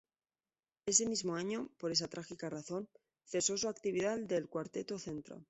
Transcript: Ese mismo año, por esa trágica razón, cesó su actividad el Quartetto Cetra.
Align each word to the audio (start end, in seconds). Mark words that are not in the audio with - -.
Ese 0.87 1.05
mismo 1.05 1.35
año, 1.35 1.69
por 1.77 1.91
esa 1.91 2.07
trágica 2.07 2.49
razón, 2.49 2.89
cesó 3.23 3.55
su 3.55 3.69
actividad 3.69 4.31
el 4.31 4.49
Quartetto 4.49 4.97
Cetra. 4.97 5.39